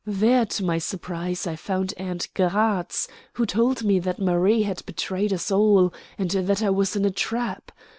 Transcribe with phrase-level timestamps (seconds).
[0.03, 5.31] There, to my surprise, I found aunt Gratz, who told me that Marie had betrayed
[5.31, 7.71] us all, and that I was in a trap.